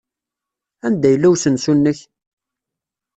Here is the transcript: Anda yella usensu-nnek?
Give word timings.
Anda 0.85 1.07
yella 1.09 1.27
usensu-nnek? 1.33 1.99